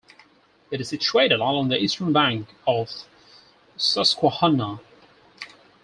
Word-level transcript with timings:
It 0.71 0.81
is 0.81 0.89
situated 0.89 1.35
along 1.39 1.67
the 1.67 1.77
eastern 1.77 2.11
bank 2.11 2.47
of 2.65 2.87
the 2.87 3.03
Susquehanna. 3.79 4.79